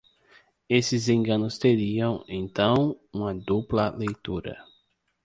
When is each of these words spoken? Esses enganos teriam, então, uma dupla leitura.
Esses 0.67 1.09
enganos 1.09 1.59
teriam, 1.59 2.25
então, 2.27 2.99
uma 3.13 3.35
dupla 3.35 3.95
leitura. 3.95 4.57